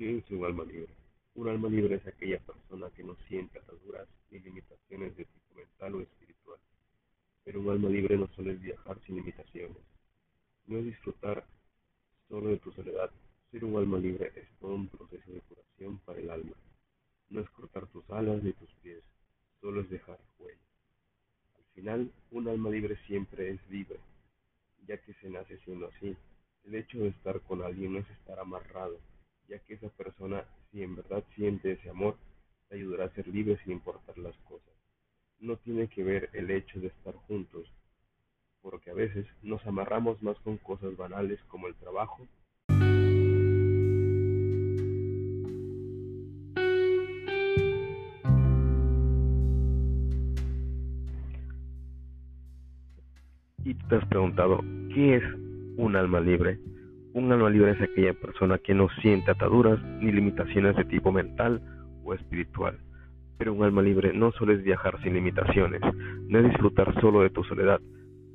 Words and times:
¿Qué 0.00 0.16
es 0.16 0.30
un 0.30 0.42
alma 0.46 0.64
libre? 0.64 0.88
Un 1.34 1.48
alma 1.50 1.68
libre 1.68 1.96
es 1.96 2.06
aquella 2.06 2.38
persona 2.38 2.88
que 2.96 3.04
no 3.04 3.14
siente 3.28 3.58
ataduras 3.58 4.08
ni 4.30 4.38
limitaciones 4.38 5.14
de 5.14 5.26
tipo 5.26 5.54
mental 5.54 5.94
o 5.94 6.00
espiritual. 6.00 6.58
Pero 7.44 7.60
un 7.60 7.68
alma 7.68 7.90
libre 7.90 8.16
no 8.16 8.26
suele 8.28 8.54
viajar 8.54 8.98
sin 9.04 9.16
limitaciones. 9.16 9.76
No 10.64 10.78
es 10.78 10.86
disfrutar 10.86 11.44
solo 12.30 12.48
de 12.48 12.56
tu 12.56 12.72
soledad. 12.72 13.10
Ser 13.50 13.62
un 13.62 13.76
alma 13.76 13.98
libre 13.98 14.32
es 14.36 14.48
todo 14.58 14.74
un 14.74 14.88
proceso 14.88 15.32
de 15.32 15.42
curación 15.42 15.98
para 15.98 16.18
el 16.18 16.30
alma. 16.30 16.56
No 17.28 17.42
es 17.42 17.50
cortar 17.50 17.86
tus 17.88 18.08
alas 18.08 18.42
ni 18.42 18.54
tus 18.54 18.72
pies, 18.82 19.02
solo 19.60 19.82
es 19.82 19.90
dejar 19.90 20.18
huella. 20.38 20.58
Al 21.58 21.64
final, 21.74 22.10
un 22.30 22.48
alma 22.48 22.70
libre 22.70 22.96
siempre 23.06 23.50
es 23.50 23.60
libre, 23.68 24.00
ya 24.86 24.96
que 24.96 25.12
se 25.12 25.28
nace 25.28 25.58
siendo 25.58 25.88
así. 25.88 26.16
El 26.64 26.74
hecho 26.74 27.00
de 27.00 27.08
estar 27.08 27.38
con 27.42 27.60
alguien 27.62 27.92
no 27.92 27.98
es 27.98 28.08
estar 28.08 28.38
amarrado, 28.38 28.98
ya 29.50 29.58
que 29.58 29.74
esa 29.74 29.88
persona, 29.88 30.44
si 30.70 30.82
en 30.82 30.94
verdad 30.94 31.24
siente 31.34 31.72
ese 31.72 31.90
amor, 31.90 32.16
te 32.68 32.76
ayudará 32.76 33.06
a 33.06 33.14
ser 33.14 33.26
libre 33.26 33.58
sin 33.64 33.72
importar 33.72 34.16
las 34.16 34.36
cosas. 34.48 34.72
No 35.40 35.56
tiene 35.56 35.88
que 35.88 36.04
ver 36.04 36.30
el 36.32 36.50
hecho 36.52 36.78
de 36.78 36.86
estar 36.86 37.14
juntos, 37.26 37.66
porque 38.62 38.90
a 38.90 38.94
veces 38.94 39.26
nos 39.42 39.64
amarramos 39.66 40.22
más 40.22 40.38
con 40.40 40.56
cosas 40.58 40.96
banales 40.96 41.40
como 41.48 41.66
el 41.66 41.74
trabajo. 41.74 42.28
Y 53.64 53.74
te 53.74 53.96
has 53.96 54.06
preguntado, 54.06 54.60
¿qué 54.94 55.16
es 55.16 55.24
un 55.76 55.96
alma 55.96 56.20
libre? 56.20 56.60
Un 57.12 57.32
alma 57.32 57.50
libre 57.50 57.72
es 57.72 57.80
aquella 57.80 58.14
persona 58.14 58.58
que 58.58 58.72
no 58.72 58.88
siente 59.02 59.32
ataduras 59.32 59.82
ni 60.00 60.12
limitaciones 60.12 60.76
de 60.76 60.84
tipo 60.84 61.10
mental 61.10 61.60
o 62.04 62.14
espiritual. 62.14 62.78
Pero 63.36 63.52
un 63.52 63.64
alma 63.64 63.82
libre 63.82 64.12
no 64.12 64.30
solo 64.32 64.56
viajar 64.56 65.02
sin 65.02 65.14
limitaciones, 65.14 65.80
no 66.28 66.38
es 66.38 66.44
disfrutar 66.44 66.94
solo 67.00 67.22
de 67.22 67.30
tu 67.30 67.42
soledad. 67.42 67.80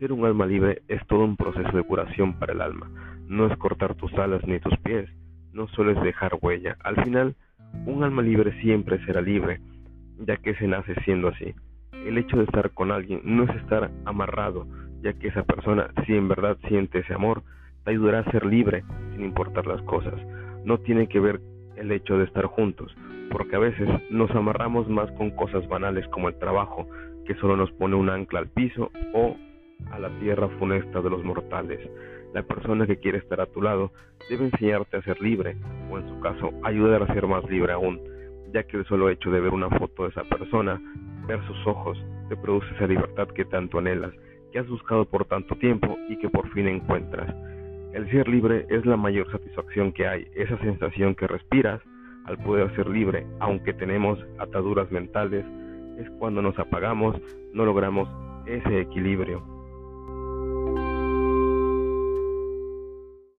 Ser 0.00 0.12
un 0.12 0.24
alma 0.24 0.46
libre 0.46 0.82
es 0.88 1.00
todo 1.06 1.24
un 1.24 1.36
proceso 1.36 1.76
de 1.76 1.84
curación 1.84 2.40
para 2.40 2.54
el 2.54 2.60
alma. 2.60 2.90
No 3.28 3.46
es 3.46 3.56
cortar 3.56 3.94
tus 3.94 4.12
alas 4.14 4.44
ni 4.48 4.58
tus 4.58 4.76
pies, 4.78 5.08
no 5.52 5.68
solo 5.68 5.92
es 5.92 6.02
dejar 6.02 6.36
huella. 6.42 6.76
Al 6.82 7.02
final, 7.04 7.36
un 7.86 8.02
alma 8.02 8.22
libre 8.22 8.60
siempre 8.62 8.98
será 9.06 9.20
libre, 9.20 9.60
ya 10.18 10.38
que 10.38 10.56
se 10.56 10.66
nace 10.66 10.94
siendo 11.04 11.28
así. 11.28 11.54
El 11.92 12.18
hecho 12.18 12.36
de 12.36 12.44
estar 12.44 12.70
con 12.70 12.90
alguien 12.90 13.20
no 13.22 13.44
es 13.44 13.50
estar 13.56 13.92
amarrado, 14.04 14.66
ya 15.02 15.12
que 15.12 15.28
esa 15.28 15.44
persona, 15.44 15.88
si 16.04 16.14
en 16.14 16.26
verdad 16.26 16.58
siente 16.68 16.98
ese 16.98 17.14
amor, 17.14 17.44
ayudará 17.86 18.20
a 18.20 18.30
ser 18.30 18.44
libre 18.44 18.84
sin 19.12 19.24
importar 19.24 19.66
las 19.66 19.80
cosas. 19.82 20.14
No 20.64 20.78
tiene 20.78 21.08
que 21.08 21.20
ver 21.20 21.40
el 21.76 21.92
hecho 21.92 22.18
de 22.18 22.24
estar 22.24 22.46
juntos, 22.46 22.94
porque 23.30 23.56
a 23.56 23.60
veces 23.60 23.88
nos 24.10 24.30
amarramos 24.32 24.88
más 24.88 25.10
con 25.12 25.30
cosas 25.30 25.66
banales 25.68 26.06
como 26.08 26.28
el 26.28 26.38
trabajo, 26.38 26.86
que 27.24 27.34
solo 27.36 27.56
nos 27.56 27.70
pone 27.72 27.96
un 27.96 28.10
ancla 28.10 28.40
al 28.40 28.48
piso 28.48 28.90
o 29.14 29.36
a 29.90 29.98
la 29.98 30.08
tierra 30.20 30.48
funesta 30.58 31.00
de 31.00 31.10
los 31.10 31.24
mortales. 31.24 31.80
La 32.34 32.42
persona 32.42 32.86
que 32.86 32.98
quiere 32.98 33.18
estar 33.18 33.40
a 33.40 33.46
tu 33.46 33.62
lado 33.62 33.92
debe 34.28 34.44
enseñarte 34.46 34.96
a 34.96 35.02
ser 35.02 35.20
libre, 35.20 35.56
o 35.90 35.98
en 35.98 36.08
su 36.08 36.20
caso, 36.20 36.50
ayudar 36.64 37.02
a 37.02 37.14
ser 37.14 37.26
más 37.26 37.48
libre 37.48 37.72
aún, 37.72 38.00
ya 38.52 38.64
que 38.64 38.78
el 38.78 38.86
solo 38.86 39.10
hecho 39.10 39.30
de 39.30 39.40
ver 39.40 39.52
una 39.52 39.70
foto 39.70 40.04
de 40.04 40.10
esa 40.10 40.24
persona, 40.24 40.80
ver 41.26 41.40
sus 41.46 41.66
ojos, 41.66 41.98
te 42.28 42.36
produce 42.36 42.66
esa 42.74 42.86
libertad 42.86 43.28
que 43.28 43.44
tanto 43.44 43.78
anhelas, 43.78 44.12
que 44.52 44.58
has 44.58 44.68
buscado 44.68 45.04
por 45.04 45.24
tanto 45.26 45.54
tiempo 45.56 45.96
y 46.08 46.18
que 46.18 46.28
por 46.28 46.48
fin 46.50 46.66
encuentras. 46.68 47.34
El 47.96 48.10
ser 48.10 48.28
libre 48.28 48.66
es 48.68 48.84
la 48.84 48.98
mayor 48.98 49.26
satisfacción 49.32 49.90
que 49.90 50.06
hay, 50.06 50.26
esa 50.34 50.58
sensación 50.58 51.14
que 51.14 51.26
respiras 51.26 51.80
al 52.26 52.36
poder 52.36 52.70
ser 52.76 52.88
libre, 52.88 53.26
aunque 53.40 53.72
tenemos 53.72 54.18
ataduras 54.38 54.92
mentales, 54.92 55.46
es 55.98 56.10
cuando 56.18 56.42
nos 56.42 56.58
apagamos, 56.58 57.16
no 57.54 57.64
logramos 57.64 58.06
ese 58.44 58.82
equilibrio. 58.82 59.55